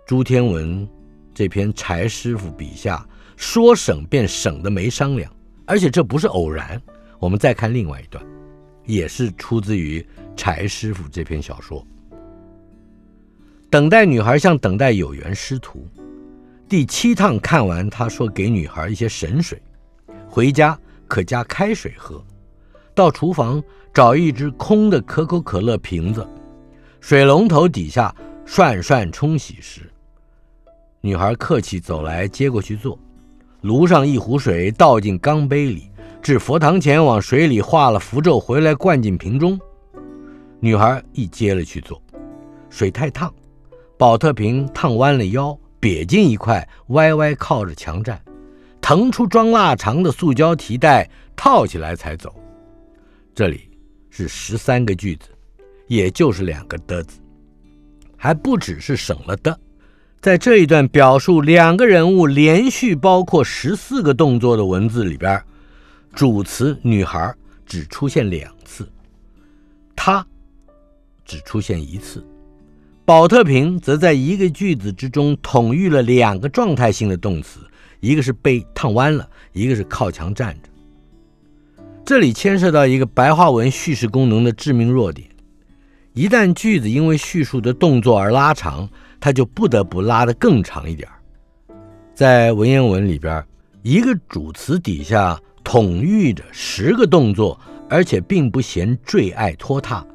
[0.05, 0.87] 朱天文
[1.33, 3.03] 这篇柴师傅笔下
[3.35, 5.31] 说省便省的没商量，
[5.69, 6.81] 而且这不是偶然。
[7.19, 8.21] 我们再看另外一段。
[8.85, 10.03] 也是出自于
[10.35, 11.85] 柴师傅这篇小说。
[13.69, 15.87] 等待女孩像等待有缘师徒。
[16.67, 19.61] 第七趟看完，他说给女孩一些神水，
[20.27, 20.75] 回家
[21.07, 22.19] 可加开水喝。
[22.95, 23.61] 到厨房
[23.93, 26.27] 找一只空的可口可乐瓶子，
[26.99, 28.13] 水龙头底下
[28.43, 29.87] 涮涮冲洗时，
[30.99, 32.97] 女孩客气走来接过去做。
[33.61, 35.89] 炉上一壶水倒进缸杯里。
[36.21, 39.57] 至佛堂前，往水里画了符咒，回来灌进瓶中。
[40.59, 42.01] 女孩一接了去做，
[42.69, 43.33] 水太烫，
[43.97, 48.21] 宝特瓶烫弯了腰，瘪进一块，歪歪靠着墙站，
[48.81, 52.35] 腾出装腊肠的塑胶提袋，套起来才走。
[53.33, 53.69] 这里
[54.09, 55.29] 是十三个句子，
[55.87, 57.21] 也就是两个的字，
[58.17, 59.57] 还不只是省了的。
[60.21, 65.41] 在这一段表述两个人物连续包括十四个动作的文字里边，
[66.13, 67.33] 主词女孩
[67.65, 68.85] 只出现两次，
[69.95, 70.25] 她
[71.23, 72.25] 只出现一次。
[73.05, 77.61] 宝特瓶则在一个句子之中统御了两个状态性的动词，
[78.01, 80.69] 一个是被烫弯了，一个是靠墙站着。
[82.03, 85.25] 这里牵涉到一个白话文叙事功能的致命弱点：
[86.11, 88.89] 一旦句子因为叙述的动作而拉长，
[89.19, 91.07] 他就不得不拉得更长一点。
[92.13, 93.45] 在文言文里边，
[93.81, 97.59] 一个主词底下统御着十个动作，
[97.89, 100.05] 而且并不嫌赘爱拖沓；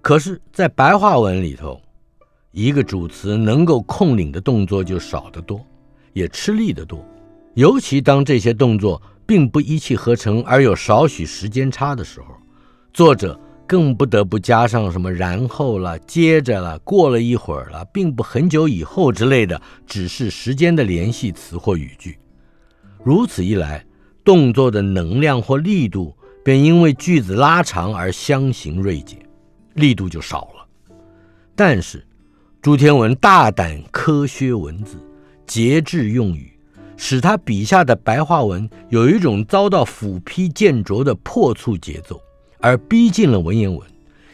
[0.00, 1.80] 可是，在白话文里头，
[2.52, 5.64] 一个主词能够控领的动作就少得多，
[6.12, 7.04] 也吃力得多。
[7.54, 12.26] 尤其当这些动作并不一气呵成，而有少许时间差的时候，
[12.92, 13.38] 作者
[13.70, 22.18] 更不得不加上什么然后了、接着了、过了一会儿了，并不很久以后之类的，只是时间的联系词或语句。
[23.04, 23.86] 如此一来，
[24.24, 26.12] 动作的能量或力度
[26.44, 29.16] 便因为句子拉长而相形锐减，
[29.74, 30.66] 力度就少了。
[31.54, 32.04] 但是，
[32.60, 34.96] 朱天文大胆科学文字，
[35.46, 36.58] 节制用语，
[36.96, 42.20] 使他笔下的白话文有一种遭到斧劈剑啄的破促节奏，
[42.60, 43.88] 而逼近了文言文，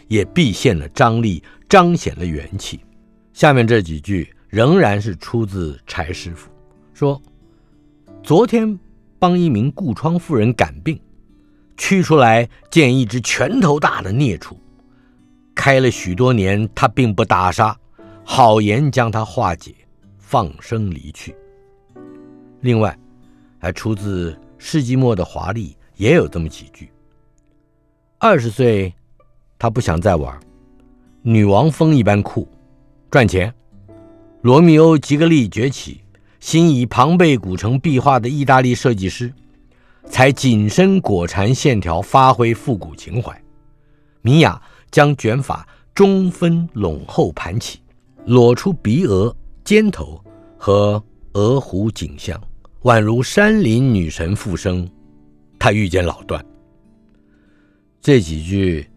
[0.08, 2.80] 也毕现了张力，彰显了元气。
[3.32, 6.50] 下面这几句仍然是出自柴师傅，
[6.94, 7.20] 说：
[8.22, 8.78] 昨天
[9.18, 10.98] 帮一名顾窗妇人赶病，
[11.76, 14.58] 驱出来见一只拳头大的孽畜，
[15.54, 17.76] 开了许多年，他并不打杀。
[18.24, 19.72] 好言将他化解，
[20.18, 21.32] 放生离去。
[22.60, 22.98] 另外，
[23.60, 26.90] 还出自世纪末的华丽，也有这么几句：
[28.26, 28.92] 二十岁，
[29.56, 30.36] 他不想再玩，
[31.22, 32.48] 女王风一般酷，
[33.08, 33.54] 赚钱。
[34.42, 36.00] 罗密欧吉格利崛起，
[36.40, 39.32] 新以庞贝古城壁画的意大利设计师，
[40.06, 43.40] 才紧身裹缠线条，发挥复古情怀。
[44.22, 44.60] 米娅
[44.90, 45.64] 将卷发
[45.94, 47.78] 中分拢后盘起。
[48.24, 50.20] 裸出鼻额、肩头
[50.58, 51.00] 和
[51.34, 52.36] 额胡颈项，
[52.82, 54.84] 宛如山林女神复生。
[55.60, 56.44] 他遇见老段，
[58.00, 58.88] 这几句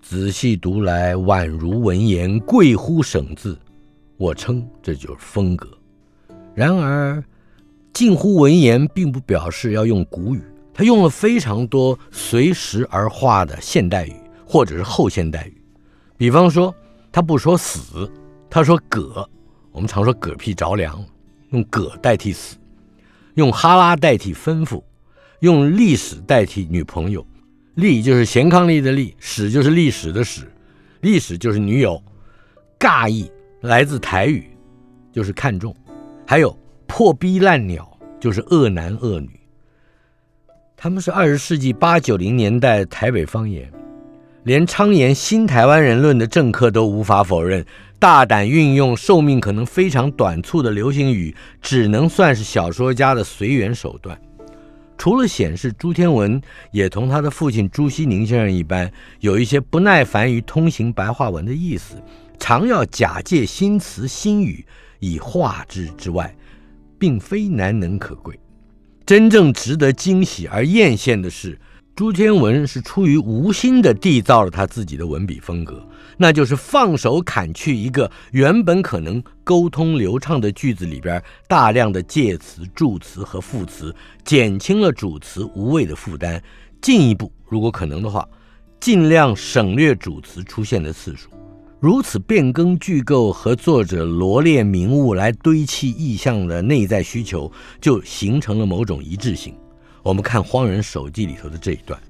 [0.00, 3.58] 仔细读来，宛如文言，贵乎省字。
[4.16, 5.68] 我称这就是风格。
[6.54, 7.22] 然而，
[7.92, 14.14] 近乎文言，并不表示要用古语，他用了非常多随时而化的现代语
[14.46, 15.62] 或者是后现代语。
[16.16, 16.74] 比方说，
[17.12, 18.10] 他不说死。
[18.50, 19.26] 他说“嗝”，
[19.72, 21.04] 我们常说“嗝屁着凉”，
[21.50, 22.56] 用“嗝”代替死，
[23.34, 24.82] 用“哈拉”代替吩咐，
[25.40, 27.24] 用“历史”代替女朋友
[27.78, 30.42] ，“历”就是贤伉俪的“历”，“史”就是历史的“史”，
[31.00, 32.02] 历史就是女友。
[32.76, 34.50] 尬意来自台语，
[35.12, 35.74] 就是看重，
[36.26, 36.56] 还有
[36.86, 37.88] 破逼烂鸟，
[38.20, 39.30] 就是恶男恶女。
[40.76, 43.68] 他们是二十世纪八九零年代台北方言，
[44.44, 47.64] 连倡言新台湾人论的政客都无法否认。
[47.98, 54.16] 大胆运用寿命可能非常短促的流行语，只能算是小说家的随缘手段。
[54.98, 56.42] 除了显示朱天文
[56.72, 61.94] 也同他的父亲朱西甯先生一般，有一些不耐烦于通行白话文的意思，
[62.38, 64.66] 常要假借新词新语
[64.98, 66.36] 以化之之外，
[66.98, 68.38] 并非难能可贵。
[69.06, 71.58] 真正值得惊喜而艳羡的是，
[71.94, 75.88] 朱天文是出于无心的缔造了他自己的文笔风格。
[76.20, 83.94] 那就是放手砍去一个原本可能沟通流畅的句子里边大量的介词、助词和副词，
[84.24, 86.42] 减轻了主词无谓的负担。
[86.82, 88.28] 进一步，如果可能的话，
[88.80, 91.28] 尽量省略主词出现的次数。
[91.80, 97.50] 如此变更句构和作者罗列名物来堆砌意象的内在需求，
[97.80, 99.54] 就形成了某种一致性。
[100.02, 102.00] 我们看《荒人手记》里头的这一段：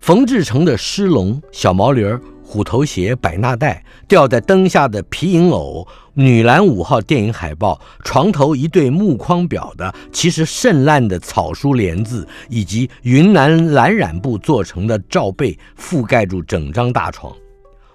[0.00, 2.20] 冯志诚的狮龙、小毛驴儿。
[2.48, 17.36] 虎头鞋、百纳袋，吊在灯下的皮影偶，女篮五号电影海报，床头一对木框表的其实甚烂的草书联字，以及云南蓝染布做成的罩被覆盖住整张大床。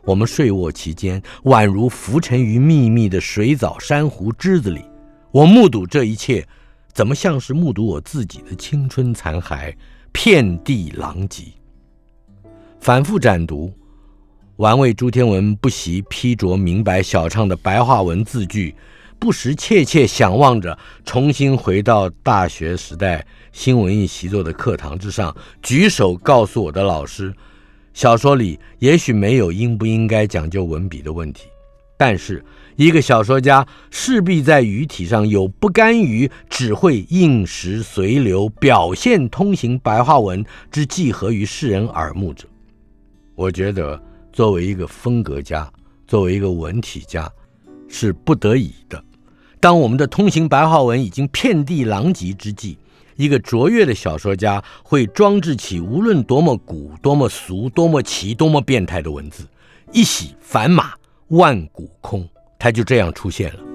[0.06, 4.86] 我们睡卧其间，宛如浮沉于密密的水藻珊瑚枝子里。
[5.32, 6.48] 我目睹这一切，
[6.94, 9.74] 怎么像是目睹我自己的青春残骸，
[10.12, 11.46] 遍地狼藉。
[12.80, 13.74] 反复展读。
[14.64, 18.74] 玩味朱天文不惜批琢明白小唱的白话文字句，
[19.20, 27.34] 不时切切想望着重新回到大学时代新文艺习作的课堂之上，举手告诉我的老师，
[27.94, 31.50] 小说里也许没有应不应该讲究文笔的问题，
[31.98, 32.42] 但是
[32.78, 40.42] 一个小说家势必在语体上有不甘于只会应时随流表现通行白话文
[40.72, 42.48] 之既合于世人耳目者。
[43.36, 44.02] 我觉得
[44.34, 45.72] 作为一个风格家，
[46.08, 47.32] 作为一个文体家，
[47.88, 49.02] 是不得已的。
[49.60, 52.78] 当我们的通行白话文已经遍地狼藉之际，
[53.16, 59.48] 一个卓越的小说家会装置起无论多么古、多么俗、多么奇、多么变态的文字，
[59.92, 60.94] 一洗凡马，
[61.28, 62.28] 万古空，
[62.58, 63.73] 他就这样出现了。